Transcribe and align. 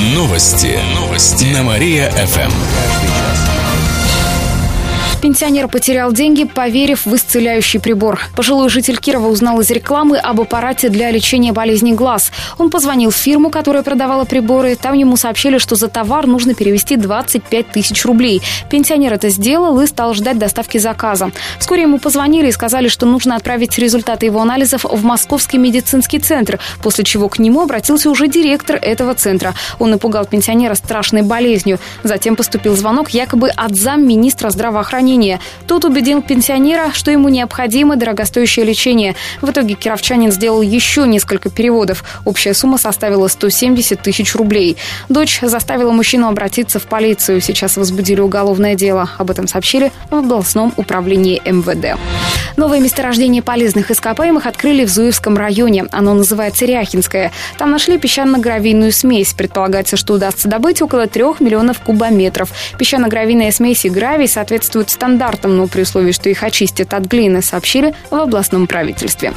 Новости. 0.00 0.78
Новости. 0.94 1.52
На 1.52 1.62
Мария-ФМ. 1.62 3.49
Пенсионер 5.20 5.68
потерял 5.68 6.14
деньги, 6.14 6.44
поверив 6.44 7.04
в 7.04 7.14
исцеляющий 7.14 7.78
прибор. 7.78 8.20
Пожилой 8.34 8.70
житель 8.70 8.96
Кирова 8.96 9.28
узнал 9.28 9.60
из 9.60 9.68
рекламы 9.70 10.16
об 10.16 10.40
аппарате 10.40 10.88
для 10.88 11.10
лечения 11.10 11.52
болезней 11.52 11.92
глаз. 11.92 12.32
Он 12.56 12.70
позвонил 12.70 13.10
в 13.10 13.16
фирму, 13.16 13.50
которая 13.50 13.82
продавала 13.82 14.24
приборы. 14.24 14.76
Там 14.76 14.94
ему 14.94 15.18
сообщили, 15.18 15.58
что 15.58 15.76
за 15.76 15.88
товар 15.88 16.26
нужно 16.26 16.54
перевести 16.54 16.96
25 16.96 17.68
тысяч 17.68 18.02
рублей. 18.06 18.40
Пенсионер 18.70 19.12
это 19.12 19.28
сделал 19.28 19.78
и 19.80 19.86
стал 19.86 20.14
ждать 20.14 20.38
доставки 20.38 20.78
заказа. 20.78 21.32
Вскоре 21.58 21.82
ему 21.82 21.98
позвонили 21.98 22.48
и 22.48 22.52
сказали, 22.52 22.88
что 22.88 23.04
нужно 23.04 23.36
отправить 23.36 23.76
результаты 23.78 24.24
его 24.24 24.40
анализов 24.40 24.84
в 24.84 25.04
Московский 25.04 25.58
медицинский 25.58 26.18
центр, 26.18 26.58
после 26.82 27.04
чего 27.04 27.28
к 27.28 27.38
нему 27.38 27.60
обратился 27.60 28.08
уже 28.08 28.26
директор 28.26 28.76
этого 28.80 29.14
центра. 29.14 29.54
Он 29.78 29.90
напугал 29.90 30.24
пенсионера 30.24 30.72
страшной 30.74 31.22
болезнью. 31.22 31.78
Затем 32.04 32.36
поступил 32.36 32.74
звонок 32.74 33.10
якобы 33.10 33.50
от 33.50 33.76
замминистра 33.76 34.48
здравоохранения 34.48 35.09
здравоохранения. 35.10 35.40
Тот 35.66 35.84
убедил 35.84 36.22
пенсионера, 36.22 36.90
что 36.92 37.10
ему 37.10 37.28
необходимо 37.28 37.96
дорогостоящее 37.96 38.64
лечение. 38.64 39.14
В 39.40 39.50
итоге 39.50 39.74
кировчанин 39.74 40.32
сделал 40.32 40.62
еще 40.62 41.06
несколько 41.06 41.50
переводов. 41.50 42.04
Общая 42.24 42.54
сумма 42.54 42.78
составила 42.78 43.28
170 43.28 44.00
тысяч 44.00 44.34
рублей. 44.34 44.76
Дочь 45.08 45.40
заставила 45.42 45.92
мужчину 45.92 46.28
обратиться 46.28 46.78
в 46.78 46.84
полицию. 46.84 47.40
Сейчас 47.40 47.76
возбудили 47.76 48.20
уголовное 48.20 48.74
дело. 48.74 49.10
Об 49.18 49.30
этом 49.30 49.46
сообщили 49.48 49.92
в 50.10 50.14
областном 50.14 50.72
управлении 50.76 51.40
МВД. 51.44 51.98
Новое 52.56 52.80
месторождение 52.80 53.42
полезных 53.42 53.90
ископаемых 53.90 54.46
открыли 54.46 54.84
в 54.84 54.90
Зуевском 54.90 55.36
районе. 55.36 55.86
Оно 55.92 56.14
называется 56.14 56.66
Ряхинское. 56.66 57.32
Там 57.58 57.70
нашли 57.70 57.96
песчано-гравийную 57.98 58.92
смесь. 58.92 59.32
Предполагается, 59.34 59.96
что 59.96 60.14
удастся 60.14 60.48
добыть 60.48 60.82
около 60.82 61.06
трех 61.06 61.40
миллионов 61.40 61.80
кубометров. 61.80 62.50
Песчано-гравийная 62.78 63.50
смесь 63.52 63.84
и 63.84 63.88
гравий 63.88 64.28
соответствуют 64.28 64.90
стандартам, 65.00 65.56
но 65.56 65.66
при 65.66 65.82
условии, 65.82 66.12
что 66.12 66.28
их 66.28 66.42
очистят 66.42 66.92
от 66.92 67.06
глины, 67.06 67.40
сообщили 67.40 67.94
в 68.10 68.14
областном 68.16 68.66
правительстве. 68.66 69.32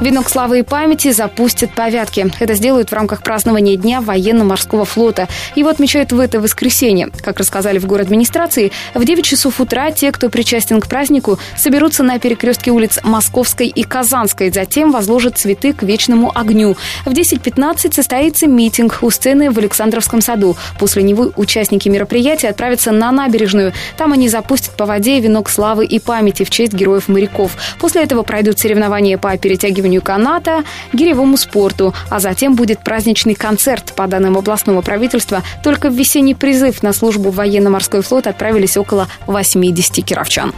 Венок 0.00 0.28
славы 0.28 0.60
и 0.60 0.62
памяти 0.62 1.12
запустят 1.12 1.72
по 1.72 1.88
Вятке. 1.88 2.30
Это 2.40 2.54
сделают 2.54 2.90
в 2.90 2.92
рамках 2.92 3.22
празднования 3.22 3.76
Дня 3.76 4.00
военно-морского 4.00 4.84
флота. 4.84 5.28
Его 5.54 5.68
отмечают 5.68 6.10
в 6.12 6.18
это 6.18 6.40
воскресенье. 6.40 7.10
Как 7.22 7.38
рассказали 7.38 7.78
в 7.78 7.86
город 7.86 8.06
администрации, 8.06 8.72
в 8.94 9.04
9 9.04 9.24
часов 9.24 9.60
утра 9.60 9.92
те, 9.92 10.10
кто 10.10 10.28
причастен 10.30 10.80
к 10.80 10.88
празднику, 10.88 11.38
соберутся 11.56 12.02
на 12.02 12.18
перекрестке 12.18 12.72
улиц 12.72 12.98
Московской 13.04 13.68
и 13.68 13.84
Казанской. 13.84 14.50
Затем 14.50 14.90
возложат 14.90 15.38
цветы 15.38 15.72
к 15.72 15.82
вечному 15.84 16.32
огню. 16.34 16.76
В 17.04 17.10
10.15 17.10 17.94
состоится 17.94 18.48
митинг 18.48 18.98
у 19.02 19.10
сцены 19.10 19.50
в 19.50 19.58
Александровском 19.58 20.20
саду. 20.20 20.56
После 20.78 21.04
него 21.04 21.32
участники 21.36 21.88
мероприятия 21.88 22.48
отправятся 22.48 22.90
на 22.90 23.12
набережную. 23.12 23.72
Там 23.96 24.12
они 24.12 24.28
запустят 24.28 24.76
по 24.76 24.87
воде 24.88 25.20
венок 25.20 25.48
славы 25.48 25.86
и 25.86 25.98
памяти 26.00 26.42
в 26.42 26.50
честь 26.50 26.72
героев-моряков. 26.72 27.52
После 27.78 28.02
этого 28.02 28.22
пройдут 28.22 28.58
соревнования 28.58 29.18
по 29.18 29.36
перетягиванию 29.36 30.02
каната, 30.02 30.64
гиревому 30.92 31.36
спорту, 31.36 31.94
а 32.10 32.20
затем 32.20 32.54
будет 32.54 32.80
праздничный 32.80 33.34
концерт. 33.34 33.92
По 33.94 34.06
данным 34.06 34.36
областного 34.36 34.82
правительства, 34.82 35.42
только 35.62 35.90
в 35.90 35.94
весенний 35.94 36.34
призыв 36.34 36.82
на 36.82 36.92
службу 36.92 37.30
в 37.30 37.36
военно-морской 37.36 38.02
флот 38.02 38.26
отправились 38.26 38.76
около 38.76 39.08
80 39.26 40.04
кировчан. 40.04 40.52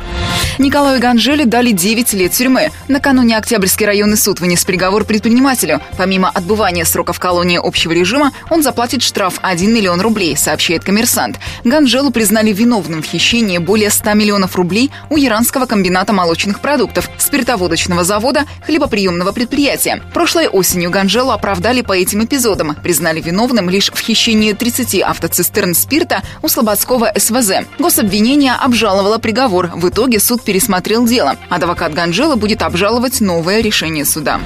Николаю 0.58 1.00
Ганжеле 1.00 1.44
дали 1.44 1.72
9 1.72 2.12
лет 2.14 2.32
тюрьмы. 2.32 2.70
Накануне 2.88 3.36
Октябрьский 3.36 3.86
районный 3.86 4.16
суд 4.16 4.40
вынес 4.40 4.64
приговор 4.64 5.04
предпринимателю. 5.04 5.80
Помимо 5.96 6.30
отбывания 6.30 6.84
срока 6.84 7.12
в 7.12 7.18
колонии 7.18 7.58
общего 7.62 7.92
режима, 7.92 8.32
он 8.50 8.62
заплатит 8.62 9.02
штраф 9.02 9.38
1 9.42 9.74
миллион 9.74 10.00
рублей, 10.00 10.36
сообщает 10.36 10.84
коммерсант. 10.84 11.38
Ганжелу 11.64 12.10
признали 12.10 12.52
виновным 12.52 13.02
в 13.02 13.06
хищении 13.06 13.58
более 13.58 13.90
100 13.90 14.14
миллионов 14.20 14.54
рублей 14.54 14.90
у 15.08 15.16
иранского 15.16 15.66
комбината 15.66 16.12
молочных 16.12 16.60
продуктов, 16.60 17.08
спиртоводочного 17.18 18.04
завода, 18.04 18.44
хлебоприемного 18.66 19.32
предприятия. 19.32 20.02
Прошлой 20.12 20.46
осенью 20.46 20.90
Ганжелу 20.90 21.30
оправдали 21.30 21.80
по 21.80 21.94
этим 21.94 22.24
эпизодам. 22.24 22.76
Признали 22.82 23.20
виновным 23.20 23.70
лишь 23.70 23.90
в 23.90 23.98
хищении 23.98 24.52
30 24.52 25.00
автоцистерн 25.00 25.74
спирта 25.74 26.22
у 26.42 26.48
Слободского 26.48 27.12
СВЗ. 27.16 27.64
Гособвинение 27.78 28.52
обжаловало 28.52 29.18
приговор. 29.18 29.70
В 29.74 29.88
итоге 29.88 30.20
суд 30.20 30.44
пересмотрел 30.44 31.06
дело. 31.06 31.36
Адвокат 31.48 31.94
Ганжела 31.94 32.36
будет 32.36 32.62
обжаловать 32.62 33.20
новое 33.20 33.62
решение 33.62 34.04
суда. 34.04 34.40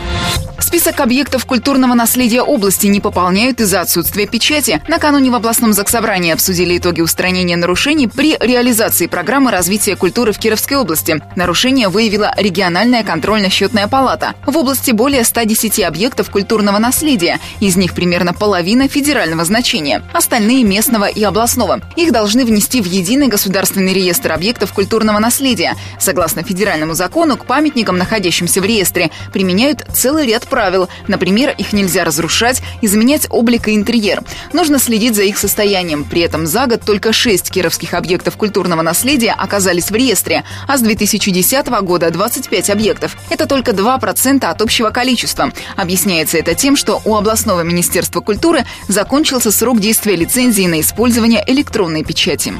Список 0.59 1.01
объектов 1.01 1.45
культурного 1.47 1.95
наследия 1.95 2.43
области 2.43 2.87
не 2.87 3.01
пополняют 3.01 3.61
из-за 3.61 3.81
отсутствия 3.81 4.27
печати. 4.27 4.81
Накануне 4.89 5.31
в 5.31 5.35
областном 5.35 5.73
заксобрании 5.73 6.33
обсудили 6.33 6.79
итоги 6.79 7.01
устранения 7.01 7.57
нарушений 7.57 8.07
при 8.07 8.37
реализации 8.41 9.07
программы 9.07 9.51
развития 9.51 9.97
культуры 9.97 10.33
в 10.33 10.39
Кировской 10.39 10.77
области. 10.77 11.21
Нарушение 11.37 11.89
выявила 11.89 12.33
региональная 12.37 13.03
контрольно-счетная 13.03 13.89
палата. 13.89 14.35
В 14.47 14.57
области 14.57 14.93
более 14.93 15.25
110 15.25 15.81
объектов 15.81 16.31
культурного 16.31 16.79
наследия. 16.79 17.41
Из 17.61 17.77
них 17.77 17.95
примерно 17.95 18.33
половина 18.33 18.89
федерального 18.89 19.45
значения. 19.45 20.03
Остальные 20.13 20.65
местного 20.65 21.07
и 21.07 21.23
областного. 21.23 21.81
Их 21.97 22.13
должны 22.13 22.45
внести 22.45 22.81
в 22.81 22.87
единый 22.87 23.29
государственный 23.29 23.93
реестр 23.93 24.33
объектов 24.33 24.73
культурного 24.73 25.19
наследия. 25.19 25.75
Согласно 25.99 26.43
федеральному 26.43 26.95
закону, 26.95 27.37
к 27.37 27.45
памятникам, 27.47 27.99
находящимся 27.99 28.61
в 28.61 28.65
реестре, 28.65 29.11
применяют 29.33 29.85
целый 29.93 30.27
ряд 30.27 30.44
правил. 30.47 30.89
Например, 31.09 31.55
их 31.57 31.73
нельзя 31.73 32.05
разрушать, 32.05 32.63
изменять 32.83 33.27
облик 33.31 33.69
и 33.69 33.75
интерьер. 33.75 34.23
Нужно 34.53 34.79
следить 34.79 35.15
за 35.15 35.23
их 35.23 35.39
состоянием. 35.39 36.05
При 36.05 36.23
этом 36.23 36.47
за 36.47 36.67
год 36.67 36.83
только 36.85 37.13
шесть 37.13 37.51
кировских 37.51 37.95
объектов 37.95 38.37
культурного 38.37 38.83
наследия 38.83 39.33
оказались 39.33 39.91
в 39.91 39.95
реестре, 39.95 40.45
а 40.67 40.77
с 40.77 40.81
2010 40.81 41.67
года 41.83 42.11
25 42.11 42.71
объектов. 42.71 43.17
Это 43.31 43.47
только 43.47 43.73
2% 43.73 44.45
от 44.45 44.63
общего 44.63 44.91
количества. 44.91 45.53
Объясняется 45.77 46.39
это 46.39 46.55
тем, 46.55 46.77
что 46.77 47.01
у 47.05 47.17
областного 47.17 47.63
министерства 47.63 48.21
культуры 48.21 48.65
закончился 48.89 49.51
срок 49.51 49.81
действия 49.81 50.17
лицензии 50.17 50.67
на 50.67 50.81
использование 50.81 51.43
электронной 51.47 52.05
печати. 52.05 52.53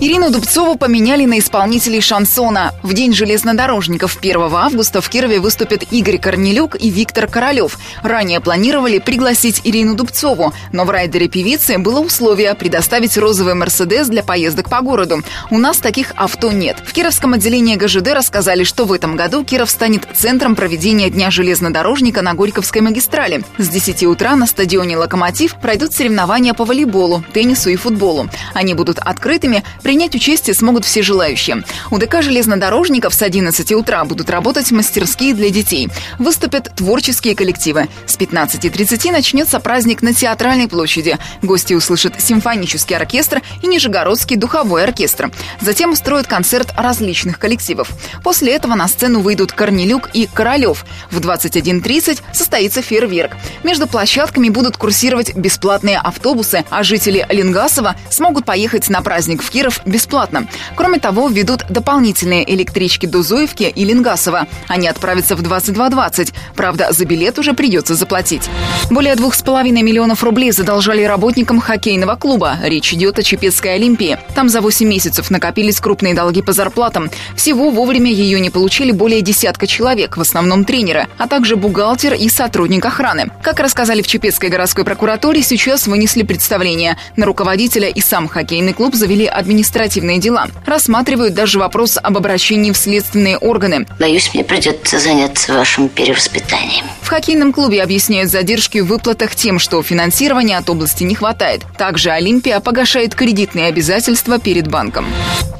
Ирину 0.00 0.30
Дубцову 0.30 0.76
поменяли 0.76 1.26
на 1.26 1.38
исполнителей 1.38 2.00
шансона. 2.00 2.74
В 2.82 2.94
день 2.94 3.12
железнодорожников 3.12 4.16
1 4.20 4.40
августа 4.40 5.00
в 5.00 5.08
Кирове 5.08 5.40
выступят 5.40 5.84
Игорь 5.90 6.18
Корнелюк 6.18 6.76
и 6.80 6.90
Виктор 6.90 7.19
Королев. 7.26 7.78
Ранее 8.02 8.40
планировали 8.40 8.98
пригласить 8.98 9.60
Ирину 9.64 9.94
Дубцову, 9.94 10.52
но 10.72 10.84
в 10.84 10.90
райдере 10.90 11.28
певицы 11.28 11.78
было 11.78 12.00
условие 12.00 12.54
предоставить 12.54 13.18
розовый 13.18 13.54
«Мерседес» 13.54 14.08
для 14.08 14.22
поездок 14.22 14.70
по 14.70 14.80
городу. 14.80 15.22
У 15.50 15.58
нас 15.58 15.78
таких 15.78 16.12
авто 16.16 16.50
нет. 16.50 16.78
В 16.84 16.92
Кировском 16.92 17.34
отделении 17.34 17.76
ГЖД 17.76 18.08
рассказали, 18.14 18.64
что 18.64 18.84
в 18.86 18.92
этом 18.92 19.16
году 19.16 19.44
Киров 19.44 19.70
станет 19.70 20.06
центром 20.14 20.56
проведения 20.56 21.10
Дня 21.10 21.30
железнодорожника 21.30 22.22
на 22.22 22.34
Горьковской 22.34 22.80
магистрали. 22.80 23.44
С 23.58 23.68
10 23.68 24.04
утра 24.04 24.36
на 24.36 24.46
стадионе 24.46 24.96
«Локомотив» 24.96 25.56
пройдут 25.60 25.92
соревнования 25.92 26.54
по 26.54 26.64
волейболу, 26.64 27.22
теннису 27.32 27.70
и 27.70 27.76
футболу. 27.76 28.28
Они 28.54 28.74
будут 28.74 28.98
открытыми, 28.98 29.62
принять 29.82 30.14
участие 30.14 30.54
смогут 30.54 30.84
все 30.84 31.02
желающие. 31.02 31.64
У 31.90 31.98
ДК 31.98 32.22
железнодорожников 32.22 33.14
с 33.14 33.22
11 33.22 33.72
утра 33.72 34.04
будут 34.04 34.30
работать 34.30 34.70
мастерские 34.70 35.34
для 35.34 35.50
детей. 35.50 35.88
Выступят 36.18 36.74
творческие 36.76 37.09
коллективы. 37.34 37.88
С 38.06 38.16
15.30 38.16 39.10
начнется 39.10 39.58
праздник 39.60 40.02
на 40.02 40.14
Театральной 40.14 40.68
площади. 40.68 41.18
Гости 41.42 41.74
услышат 41.74 42.20
симфонический 42.20 42.96
оркестр 42.96 43.42
и 43.62 43.66
Нижегородский 43.66 44.36
духовой 44.36 44.84
оркестр. 44.84 45.30
Затем 45.60 45.92
устроят 45.92 46.26
концерт 46.26 46.72
различных 46.76 47.38
коллективов. 47.38 47.90
После 48.22 48.54
этого 48.54 48.74
на 48.74 48.88
сцену 48.88 49.20
выйдут 49.20 49.52
Корнелюк 49.52 50.10
и 50.12 50.28
Королев. 50.32 50.84
В 51.10 51.18
21.30 51.18 52.20
состоится 52.32 52.82
фейерверк. 52.82 53.32
Между 53.62 53.86
площадками 53.86 54.48
будут 54.48 54.76
курсировать 54.76 55.34
бесплатные 55.34 55.98
автобусы, 55.98 56.64
а 56.70 56.82
жители 56.82 57.26
Ленгасова 57.28 57.96
смогут 58.10 58.44
поехать 58.44 58.88
на 58.88 59.02
праздник 59.02 59.42
в 59.42 59.50
Киров 59.50 59.80
бесплатно. 59.84 60.46
Кроме 60.76 60.98
того, 60.98 61.28
введут 61.28 61.64
дополнительные 61.68 62.48
электрички 62.54 63.06
до 63.06 63.22
Зуевки 63.22 63.64
и 63.64 63.84
Ленгасова. 63.84 64.46
Они 64.68 64.88
отправятся 64.88 65.36
в 65.36 65.42
22.20. 65.42 66.32
Правда, 66.54 66.92
за 67.00 67.06
билет 67.06 67.38
уже 67.38 67.54
придется 67.54 67.94
заплатить. 67.94 68.50
Более 68.90 69.16
двух 69.16 69.34
с 69.34 69.40
половиной 69.40 69.80
миллионов 69.80 70.22
рублей 70.22 70.52
задолжали 70.52 71.02
работникам 71.02 71.58
хоккейного 71.58 72.16
клуба. 72.16 72.58
Речь 72.62 72.92
идет 72.92 73.18
о 73.18 73.22
Чепецкой 73.22 73.76
Олимпии. 73.76 74.18
Там 74.34 74.50
за 74.50 74.60
8 74.60 74.86
месяцев 74.86 75.30
накопились 75.30 75.80
крупные 75.80 76.12
долги 76.12 76.42
по 76.42 76.52
зарплатам. 76.52 77.10
Всего 77.34 77.70
вовремя 77.70 78.12
ее 78.12 78.38
не 78.38 78.50
получили 78.50 78.90
более 78.90 79.22
десятка 79.22 79.66
человек, 79.66 80.18
в 80.18 80.20
основном 80.20 80.66
тренеры, 80.66 81.06
а 81.16 81.26
также 81.26 81.56
бухгалтер 81.56 82.12
и 82.12 82.28
сотрудник 82.28 82.84
охраны. 82.84 83.30
Как 83.40 83.60
рассказали 83.60 84.02
в 84.02 84.06
Чепецкой 84.06 84.50
городской 84.50 84.84
прокуратуре, 84.84 85.42
сейчас 85.42 85.86
вынесли 85.86 86.22
представление. 86.22 86.98
На 87.16 87.24
руководителя 87.24 87.88
и 87.88 88.02
сам 88.02 88.28
хоккейный 88.28 88.74
клуб 88.74 88.94
завели 88.94 89.24
административные 89.24 90.18
дела. 90.18 90.48
Рассматривают 90.66 91.32
даже 91.32 91.58
вопрос 91.58 91.96
об 92.02 92.18
обращении 92.18 92.72
в 92.72 92.76
следственные 92.76 93.38
органы. 93.38 93.86
Боюсь, 93.98 94.34
мне 94.34 94.44
придется 94.44 94.98
заняться 94.98 95.54
вашим 95.54 95.88
перевоспитанием. 95.88 96.89
В 97.02 97.08
хоккейном 97.08 97.52
клубе 97.52 97.82
объясняют 97.82 98.30
задержки 98.30 98.78
в 98.78 98.86
выплатах 98.86 99.34
тем, 99.34 99.58
что 99.58 99.82
финансирования 99.82 100.58
от 100.58 100.70
области 100.70 101.04
не 101.04 101.14
хватает. 101.14 101.62
Также 101.76 102.10
Олимпия 102.10 102.60
погашает 102.60 103.14
кредитные 103.14 103.66
обязательства 103.66 104.38
перед 104.38 104.68
банком. 104.68 105.06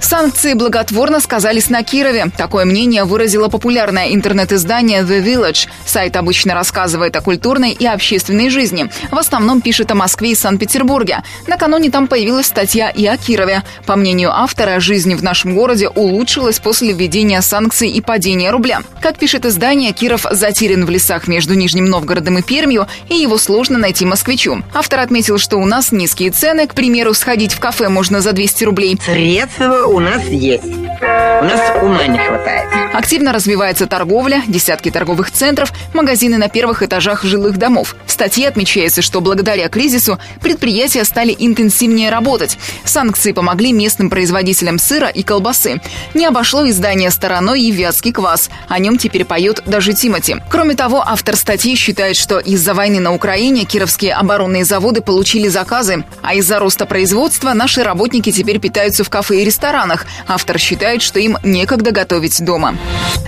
Санкции 0.00 0.54
благотворно 0.54 1.20
сказались 1.20 1.70
на 1.70 1.84
Кирове. 1.84 2.32
Такое 2.36 2.64
мнение 2.64 3.04
выразило 3.04 3.48
популярное 3.48 4.12
интернет-издание 4.12 5.02
The 5.02 5.22
Village. 5.22 5.68
Сайт 5.84 6.16
обычно 6.16 6.54
рассказывает 6.54 7.14
о 7.16 7.20
культурной 7.20 7.72
и 7.72 7.86
общественной 7.86 8.50
жизни. 8.50 8.90
В 9.10 9.18
основном 9.18 9.60
пишет 9.60 9.90
о 9.92 9.94
Москве 9.94 10.32
и 10.32 10.34
Санкт-Петербурге. 10.34 11.22
Накануне 11.46 11.90
там 11.90 12.08
появилась 12.08 12.46
статья 12.46 12.88
и 12.88 13.06
о 13.06 13.16
Кирове. 13.16 13.62
По 13.86 13.94
мнению 13.94 14.32
автора, 14.32 14.80
жизнь 14.80 15.14
в 15.14 15.22
нашем 15.22 15.54
городе 15.54 15.88
улучшилась 15.88 16.58
после 16.58 16.92
введения 16.92 17.40
санкций 17.40 17.90
и 17.90 18.00
падения 18.00 18.50
рубля. 18.50 18.80
Как 19.00 19.18
пишет 19.18 19.44
издание, 19.46 19.92
Киров 19.92 20.26
затерян 20.30 20.86
в 20.86 20.90
лесах 20.90 21.19
между 21.28 21.54
Нижним 21.54 21.86
Новгородом 21.86 22.38
и 22.38 22.42
Пермью, 22.42 22.86
и 23.08 23.14
его 23.14 23.38
сложно 23.38 23.78
найти 23.78 24.04
москвичу. 24.04 24.62
Автор 24.72 25.00
отметил, 25.00 25.38
что 25.38 25.56
у 25.56 25.66
нас 25.66 25.92
низкие 25.92 26.30
цены. 26.30 26.66
К 26.66 26.74
примеру, 26.74 27.14
сходить 27.14 27.52
в 27.52 27.60
кафе 27.60 27.88
можно 27.88 28.20
за 28.20 28.32
200 28.32 28.64
рублей. 28.64 28.98
Средства 29.04 29.86
у 29.86 29.98
нас 30.00 30.24
есть. 30.26 30.64
У 30.64 31.44
нас 31.44 31.82
ума 31.82 32.06
не 32.06 32.18
хватает. 32.18 32.68
Активно 32.92 33.32
развивается 33.32 33.86
торговля, 33.86 34.42
десятки 34.46 34.90
торговых 34.90 35.30
центров, 35.30 35.72
магазины 35.94 36.36
на 36.36 36.48
первых 36.48 36.82
этажах 36.82 37.24
жилых 37.24 37.56
домов. 37.56 37.96
В 38.06 38.10
статье 38.10 38.48
отмечается, 38.48 39.00
что 39.00 39.20
благодаря 39.20 39.68
кризису 39.68 40.18
предприятия 40.42 41.04
стали 41.04 41.34
интенсивнее 41.38 42.10
работать. 42.10 42.58
Санкции 42.84 43.32
помогли 43.32 43.72
местным 43.72 44.10
производителям 44.10 44.78
сыра 44.78 45.08
и 45.08 45.22
колбасы. 45.22 45.80
Не 46.14 46.26
обошло 46.26 46.68
издание 46.68 47.10
стороной 47.10 47.62
и 47.62 47.70
вятский 47.70 48.12
квас. 48.12 48.50
О 48.68 48.78
нем 48.78 48.98
теперь 48.98 49.24
поет 49.24 49.62
даже 49.66 49.92
Тимати. 49.92 50.36
Кроме 50.50 50.74
того, 50.74 51.02
автор 51.10 51.34
статьи 51.34 51.74
считает, 51.74 52.16
что 52.16 52.38
из-за 52.38 52.72
войны 52.72 53.00
на 53.00 53.12
Украине 53.12 53.64
кировские 53.64 54.12
оборонные 54.14 54.64
заводы 54.64 55.00
получили 55.00 55.48
заказы, 55.48 56.04
а 56.22 56.34
из-за 56.34 56.60
роста 56.60 56.86
производства 56.86 57.52
наши 57.52 57.82
работники 57.82 58.30
теперь 58.30 58.60
питаются 58.60 59.02
в 59.02 59.10
кафе 59.10 59.42
и 59.42 59.44
ресторанах. 59.44 60.06
Автор 60.28 60.58
считает, 60.58 61.02
что 61.02 61.18
им 61.18 61.36
некогда 61.42 61.90
готовить 61.90 62.40
дома. 62.44 62.76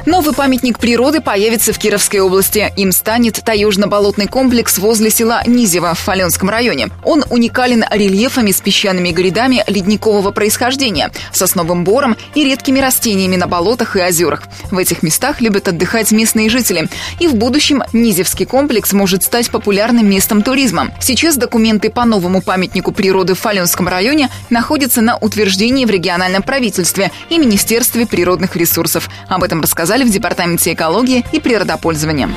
Новый 0.07 0.33
памятник 0.33 0.79
природы 0.79 1.21
появится 1.21 1.73
в 1.73 1.79
Кировской 1.79 2.21
области. 2.21 2.73
Им 2.77 2.93
станет 2.93 3.43
таежно-болотный 3.45 4.29
комплекс 4.29 4.79
возле 4.79 5.11
села 5.11 5.43
Низево 5.45 5.95
в 5.95 5.99
Фаленском 5.99 6.51
районе. 6.51 6.91
Он 7.05 7.25
уникален 7.31 7.85
рельефами 7.91 8.53
с 8.53 8.61
песчаными 8.61 9.11
грядами 9.11 9.65
ледникового 9.67 10.31
происхождения, 10.31 11.11
сосновым 11.33 11.83
бором 11.83 12.17
и 12.37 12.45
редкими 12.45 12.79
растениями 12.79 13.35
на 13.35 13.49
болотах 13.49 13.97
и 13.97 14.03
озерах. 14.03 14.45
В 14.71 14.79
этих 14.79 15.03
местах 15.03 15.41
любят 15.41 15.67
отдыхать 15.67 16.13
местные 16.13 16.49
жители. 16.49 16.89
И 17.19 17.27
в 17.27 17.35
будущем 17.35 17.72
Низевский 17.93 18.47
комплекс 18.47 18.93
может 18.93 19.23
стать 19.23 19.51
популярным 19.51 20.09
местом 20.09 20.43
туризма. 20.43 20.91
Сейчас 21.01 21.37
документы 21.37 21.91
по 21.91 22.05
новому 22.05 22.43
памятнику 22.43 22.93
природы 22.93 23.35
в 23.35 23.41
Фаленском 23.41 23.89
районе 23.89 24.29
находятся 24.51 25.01
на 25.01 25.17
утверждении 25.17 25.85
в 25.85 25.91
региональном 25.91 26.43
правительстве 26.43 27.11
и 27.31 27.39
Министерстве 27.39 28.07
природных 28.07 28.57
ресурсов. 28.57 29.09
Об 29.29 29.45
этом 29.45 29.61
рассказали 29.61 30.05
в 30.05 30.11
Департаменте 30.11 30.73
экологии 30.73 31.25
и 31.33 31.41
природопользования. 31.41 32.29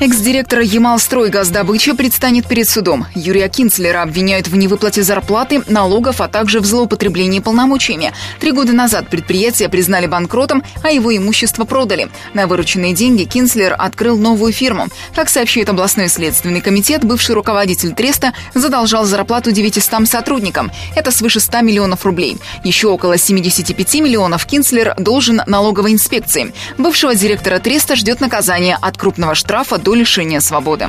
Экс-директора 0.00 0.62
Ямалстройгаздобыча 0.62 1.94
предстанет 1.94 2.46
перед 2.48 2.68
судом. 2.68 3.06
Юрия 3.14 3.48
Кинцлера 3.48 4.02
обвиняют 4.02 4.48
в 4.48 4.56
невыплате 4.56 5.02
зарплаты, 5.02 5.62
налогов, 5.68 6.20
а 6.20 6.28
также 6.28 6.60
в 6.60 6.66
злоупотреблении 6.66 7.38
полномочиями. 7.38 8.12
Три 8.40 8.50
года 8.50 8.72
назад 8.72 9.08
предприятие 9.08 9.68
признали 9.68 10.06
банкротом, 10.06 10.64
а 10.82 10.90
его 10.90 11.16
имущество 11.16 11.64
продали. 11.64 12.08
На 12.34 12.46
вырученные 12.46 12.92
деньги 12.92 13.24
Кинцлер 13.24 13.74
открыл 13.78 14.18
новую 14.18 14.52
фирму. 14.54 14.88
Как 15.14 15.28
сообщает 15.28 15.68
областной 15.68 16.08
следственный 16.08 16.60
комитет, 16.60 17.04
бывший 17.04 17.34
руководитель 17.34 17.92
Треста 17.92 18.32
задолжал 18.54 19.04
зарплату 19.04 19.52
900 19.52 20.08
сотрудникам. 20.08 20.70
Это 20.94 21.10
свыше 21.10 21.40
100 21.40 21.60
миллионов 21.60 22.06
рублей. 22.06 22.38
Еще 22.62 22.88
около 22.88 23.18
75 23.18 23.94
миллионов 23.96 24.46
Кинцлер 24.46 24.94
должен 24.96 25.42
налоговой 25.46 25.92
инспекции. 25.92 26.54
Бывшего 26.78 27.14
директора 27.14 27.58
Треста 27.58 27.96
ждет 27.96 28.20
наказание 28.20 28.78
от 28.80 28.96
крупного 28.96 29.34
штрафа 29.34 29.78
до 29.78 29.94
лишения 29.94 30.40
свободы. 30.40 30.88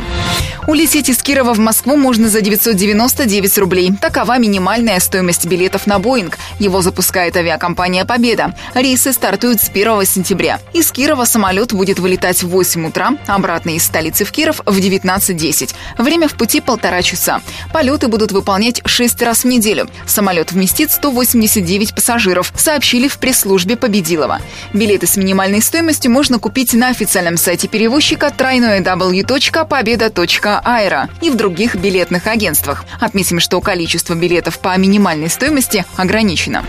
Улететь 0.68 1.10
из 1.10 1.22
Кирова 1.22 1.54
в 1.54 1.60
Москву 1.60 1.96
можно 1.98 2.30
за 2.30 2.42
999 2.42 3.58
рублей. 3.58 3.92
Такова 4.00 4.38
минимальная 4.38 5.00
стоимость 5.00 5.46
билетов 5.48 5.88
на 5.88 6.00
Боинг. 6.00 6.38
Его 6.60 6.82
запускает 6.82 7.36
авиакомпания 7.36 8.06
«Победа». 8.06 8.56
Рейсы 8.74 9.12
стартуют 9.14 9.62
с 9.62 9.70
1 9.70 10.06
сентября. 10.06 10.60
Из 10.74 10.92
Кирова 10.92 11.26
самолет 11.26 11.74
будет 11.74 12.00
вылетать 12.00 12.44
в 12.44 12.50
8 12.50 12.88
утра, 12.88 13.14
обратно 13.28 13.55
из 13.64 13.84
столицы 13.84 14.26
в 14.26 14.32
Киров 14.32 14.62
в 14.66 14.78
19.10. 14.78 15.74
Время 15.98 16.28
в 16.28 16.34
пути 16.34 16.60
полтора 16.62 17.02
часа. 17.02 17.42
Полеты 17.72 18.08
будут 18.08 18.32
выполнять 18.32 18.82
6 18.86 19.22
раз 19.22 19.44
в 19.44 19.48
неделю. 19.48 19.90
Самолет 20.06 20.52
вместит 20.52 20.92
189 20.92 21.96
пассажиров, 21.96 22.52
сообщили 22.56 23.08
в 23.08 23.18
пресс-службе 23.18 23.78
Победилова. 23.78 24.42
Билеты 24.74 25.08
с 25.08 25.18
минимальной 25.18 25.62
стоимостью 25.62 26.12
можно 26.12 26.40
купить 26.40 26.74
на 26.74 26.90
официальном 26.90 27.38
сайте 27.38 27.68
перевозчика 27.68 28.28
www.победа.aero 28.28 31.10
и 31.22 31.30
в 31.30 31.36
других 31.36 31.76
билетных 31.76 32.28
агентствах. 32.28 32.86
Отметим, 33.00 33.40
что 33.40 33.62
количество 33.62 34.16
билетов 34.16 34.60
по 34.60 34.76
минимальной 34.78 35.30
стоимости 35.30 35.86
ограничено. 35.96 36.66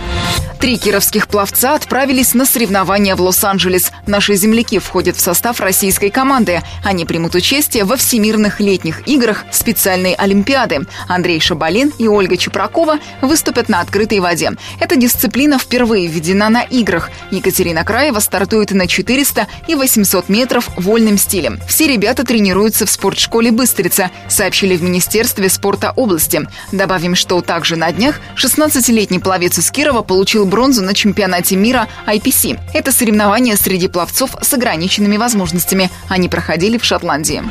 Три 0.60 0.78
кировских 0.78 1.28
пловца 1.28 1.74
отправились 1.74 2.34
на 2.34 2.46
соревнования 2.46 3.14
в 3.14 3.20
Лос-Анджелес. 3.20 3.92
Наши 4.06 4.36
земляки 4.36 4.78
входят 4.78 5.16
в 5.16 5.20
состав 5.20 5.60
российской 5.60 6.10
команды. 6.10 6.62
Они 6.82 7.04
примут 7.04 7.34
участие 7.34 7.84
во 7.84 7.96
Всемирных 7.96 8.60
летних 8.60 9.06
играх 9.06 9.44
специальной 9.50 10.14
Олимпиады. 10.14 10.86
Андрей 11.08 11.40
Шабалин 11.40 11.92
и 11.98 12.08
Ольга 12.08 12.36
Чепракова 12.36 12.98
выступят 13.22 13.68
на 13.68 13.80
открытой 13.80 14.20
воде. 14.20 14.52
Эта 14.80 14.96
дисциплина 14.96 15.58
впервые 15.58 16.06
введена 16.06 16.48
на 16.48 16.62
играх. 16.62 17.10
Екатерина 17.30 17.84
Краева 17.84 18.20
стартует 18.20 18.70
на 18.72 18.86
400 18.86 19.46
и 19.68 19.74
800 19.74 20.28
метров 20.28 20.70
вольным 20.76 21.18
стилем. 21.18 21.60
Все 21.68 21.86
ребята 21.86 22.24
тренируются 22.24 22.86
в 22.86 22.90
спортшколе 22.90 23.52
«Быстрица», 23.52 24.10
сообщили 24.28 24.76
в 24.76 24.82
Министерстве 24.82 25.48
спорта 25.48 25.92
области. 25.94 26.42
Добавим, 26.72 27.14
что 27.14 27.40
также 27.40 27.76
на 27.76 27.92
днях 27.92 28.20
16-летний 28.36 29.18
пловец 29.18 29.58
из 29.58 29.70
Кирова 29.70 30.02
получил 30.02 30.46
бронзу 30.46 30.82
на 30.82 30.94
чемпионате 30.94 31.56
мира 31.56 31.88
IPC. 32.06 32.58
Это 32.74 32.92
соревнования 32.92 33.56
среди 33.56 33.88
пловцов 33.88 34.30
с 34.40 34.52
ограниченными 34.52 35.16
возможностями. 35.16 35.90
Они 36.08 36.28
проходили 36.28 36.65
в 36.74 36.84
Шотландии. 36.84 37.42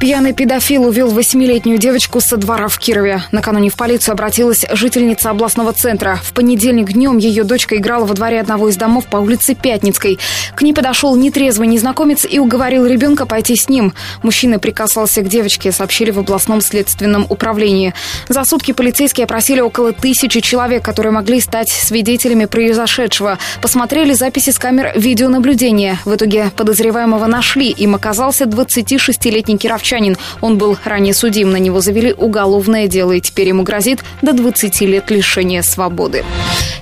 Пьяный 0.00 0.34
педофил 0.34 0.84
увел 0.84 1.10
восьмилетнюю 1.10 1.78
девочку 1.78 2.20
со 2.20 2.36
двора 2.36 2.68
в 2.68 2.78
Кирове. 2.78 3.22
Накануне 3.32 3.70
в 3.70 3.76
полицию 3.76 4.12
обратилась 4.12 4.64
жительница 4.70 5.30
областного 5.30 5.72
центра. 5.72 6.20
В 6.22 6.32
понедельник 6.32 6.92
днем 6.92 7.16
ее 7.16 7.44
дочка 7.44 7.76
играла 7.76 8.04
во 8.04 8.14
дворе 8.14 8.40
одного 8.40 8.68
из 8.68 8.76
домов 8.76 9.06
по 9.06 9.16
улице 9.16 9.54
Пятницкой. 9.54 10.18
К 10.54 10.62
ней 10.62 10.74
подошел 10.74 11.16
нетрезвый 11.16 11.66
незнакомец 11.66 12.26
и 12.28 12.38
уговорил 12.38 12.84
ребенка 12.86 13.24
пойти 13.26 13.56
с 13.56 13.68
ним. 13.68 13.94
Мужчина 14.22 14.58
прикасался 14.58 15.22
к 15.22 15.28
девочке, 15.28 15.72
сообщили 15.72 16.10
в 16.10 16.18
областном 16.18 16.60
следственном 16.60 17.26
управлении. 17.28 17.94
За 18.28 18.44
сутки 18.44 18.72
полицейские 18.72 19.24
опросили 19.24 19.60
около 19.60 19.92
тысячи 19.92 20.40
человек, 20.40 20.84
которые 20.84 21.12
могли 21.12 21.40
стать 21.40 21.68
свидетелями 21.68 22.44
произошедшего. 22.44 23.38
Посмотрели 23.62 24.12
записи 24.12 24.50
с 24.50 24.58
камер 24.58 24.92
видеонаблюдения. 24.94 25.98
В 26.04 26.14
итоге 26.14 26.50
подозреваемого 26.54 27.26
нашли. 27.26 27.70
Им 27.70 27.94
оказался 27.94 28.45
26-летний 28.46 29.58
кировчанин. 29.58 30.16
Он 30.40 30.58
был 30.58 30.76
ранее 30.84 31.14
судим. 31.14 31.50
На 31.50 31.56
него 31.56 31.80
завели 31.80 32.12
уголовное 32.12 32.88
дело, 32.88 33.12
и 33.12 33.20
теперь 33.20 33.48
ему 33.48 33.62
грозит 33.62 34.04
до 34.22 34.32
20 34.32 34.80
лет 34.82 35.10
лишения 35.10 35.62
свободы. 35.62 36.24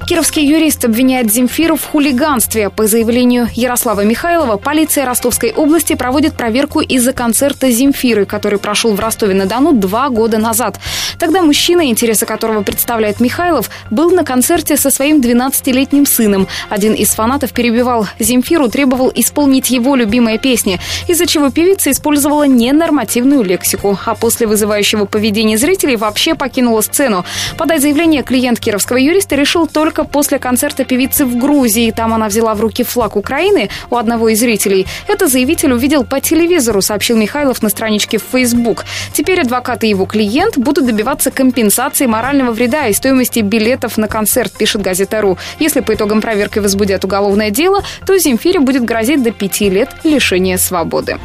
Кировский 0.06 0.47
юрист 0.47 0.85
обвиняет 0.85 1.33
Земфиру 1.33 1.76
в 1.76 1.85
хулиганстве. 1.85 2.68
По 2.68 2.87
заявлению 2.87 3.49
Ярослава 3.54 4.04
Михайлова, 4.04 4.59
полиция 4.59 5.06
Ростовской 5.06 5.52
области 5.52 5.94
проводит 5.94 6.35
проверку 6.35 6.80
из-за 6.80 7.14
концерта 7.14 7.71
Земфиры, 7.71 8.26
который 8.26 8.59
прошел 8.59 8.94
в 8.94 9.00
Ростове-на-Дону 9.00 9.73
два 9.73 10.11
года 10.11 10.37
назад. 10.37 10.78
Тогда 11.18 11.42
мужчина, 11.42 11.87
интересы 11.87 12.26
которого 12.26 12.62
представляет 12.62 13.18
Михайлов, 13.21 13.71
был 13.90 14.11
на 14.11 14.25
концерте 14.25 14.76
со 14.76 14.90
своим 14.90 15.21
12-летним 15.21 16.04
сыном. 16.04 16.49
Один 16.68 16.92
из 16.92 17.09
фанатов 17.11 17.52
перебивал 17.52 18.06
Земфиру, 18.18 18.68
требовал 18.68 19.11
исполнить 19.14 19.71
его 19.71 19.97
любимые 19.97 20.38
песни, 20.38 20.80
из-за 21.09 21.26
чего 21.26 21.49
певица 21.55 21.93
использовала 21.93 22.43
ненормативную 22.43 23.43
лексику, 23.43 23.97
а 24.05 24.15
после 24.15 24.47
вызывающего 24.47 25.05
поведения 25.05 25.57
зрителей 25.57 25.97
вообще 25.97 26.35
покинула 26.35 26.81
сцену. 26.81 27.25
Подать 27.57 27.83
заявление 27.83 28.23
клиент 28.25 28.59
кировского 28.59 28.97
юриста 28.97 29.37
решил 29.37 29.67
только 29.67 30.05
после 30.05 30.39
концерта 30.39 30.85
певицы 30.85 31.25
в 31.25 31.39
Грузии. 31.39 31.93
Там 31.93 32.13
она 32.13 32.29
взяла 32.29 32.55
в 32.55 32.61
руки 32.61 32.83
флаг 32.83 33.17
Украины 33.17 33.71
у 33.91 33.97
одного 33.97 34.29
из 34.31 34.41
зрителей. 34.41 34.87
Это 35.07 35.29
заявитель 35.29 35.73
увидел 35.73 36.05
по 36.05 36.21
телевизору, 36.21 36.83
сообщил 36.83 37.17
Михайлов 37.17 37.63
на 37.63 37.69
страничке 37.69 38.19
в 38.19 38.25
Facebook. 38.33 38.85
Теперь 39.13 39.41
адвокат 39.41 39.85
и 39.85 39.89
его 39.89 40.07
клиент 40.07 40.59
будут 40.59 40.87
добиваться 40.87 41.31
компенсации 41.31 42.07
морального 42.07 42.51
вреда 42.51 42.89
и 42.89 42.93
стоимости 42.93 43.41
билетов 43.41 43.97
на 43.97 44.09
концерт, 44.09 44.53
пишет 44.53 44.83
газета 44.83 45.21
РУ. 45.21 45.39
Если 45.61 45.81
по 45.81 45.95
итогам 45.95 46.21
проверки 46.21 46.59
возбудят 46.59 47.05
уголовное 47.05 47.51
дело, 47.51 47.83
то 48.07 48.19
Земфире 48.19 48.59
будет 48.59 48.85
грозить 48.85 49.23
до 49.23 49.31
пяти 49.31 49.71
лет 49.71 49.91
лишения 50.03 50.57
свободы. 50.57 51.19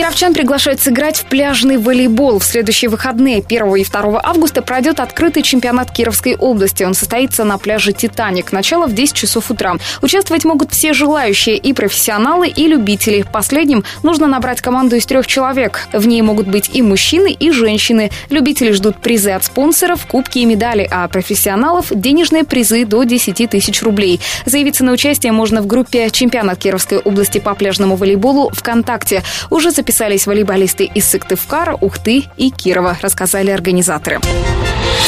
Кировчан 0.00 0.32
приглашают 0.32 0.80
сыграть 0.80 1.18
в 1.18 1.24
пляжный 1.26 1.76
волейбол. 1.76 2.38
В 2.38 2.44
следующие 2.44 2.88
выходные 2.88 3.44
1 3.46 3.76
и 3.76 3.84
2 3.84 4.20
августа 4.22 4.62
пройдет 4.62 4.98
открытый 4.98 5.42
чемпионат 5.42 5.90
Кировской 5.90 6.36
области. 6.36 6.84
Он 6.84 6.94
состоится 6.94 7.44
на 7.44 7.58
пляже 7.58 7.92
«Титаник». 7.92 8.50
Начало 8.50 8.86
в 8.86 8.94
10 8.94 9.14
часов 9.14 9.50
утра. 9.50 9.74
Участвовать 10.00 10.46
могут 10.46 10.72
все 10.72 10.94
желающие, 10.94 11.56
и 11.56 11.74
профессионалы, 11.74 12.48
и 12.48 12.66
любители. 12.66 13.26
Последним 13.30 13.84
нужно 14.02 14.26
набрать 14.26 14.62
команду 14.62 14.96
из 14.96 15.04
трех 15.04 15.26
человек. 15.26 15.86
В 15.92 16.06
ней 16.06 16.22
могут 16.22 16.46
быть 16.46 16.70
и 16.72 16.80
мужчины, 16.80 17.32
и 17.32 17.50
женщины. 17.50 18.10
Любители 18.30 18.70
ждут 18.70 18.96
призы 18.96 19.32
от 19.32 19.44
спонсоров, 19.44 20.06
кубки 20.06 20.38
и 20.38 20.46
медали, 20.46 20.88
а 20.90 21.08
профессионалов– 21.08 21.86
денежные 21.90 22.44
призы 22.44 22.86
до 22.86 23.02
10 23.02 23.50
тысяч 23.50 23.82
рублей. 23.82 24.20
Заявиться 24.46 24.82
на 24.82 24.92
участие 24.92 25.32
можно 25.32 25.60
в 25.60 25.66
группе 25.66 26.08
«Чемпионат 26.10 26.58
Кировской 26.58 26.98
области 26.98 27.38
по 27.38 27.54
пляжному 27.54 27.96
волейболу» 27.96 28.50
ВКонтакте. 28.54 29.22
Уже 29.50 29.70
записались 29.70 30.26
волейболисты 30.26 30.84
из 30.84 31.08
Сыктывкара, 31.08 31.76
Ухты 31.80 32.24
и 32.36 32.50
Кирова, 32.50 32.96
рассказали 33.00 33.50
организаторы. 33.50 34.20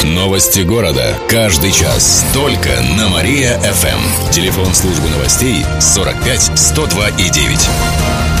Новости 0.03 0.61
города. 0.61 1.15
Каждый 1.29 1.71
час. 1.71 2.25
Только 2.33 2.69
на 2.97 3.07
Мария-ФМ. 3.09 4.31
Телефон 4.31 4.73
службы 4.73 5.09
новостей 5.09 5.63
45 5.79 6.51
102 6.55 7.09
и 7.09 7.29
9. 7.29 8.32